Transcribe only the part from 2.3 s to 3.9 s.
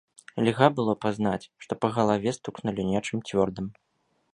стукнулі нечым цвёрдым.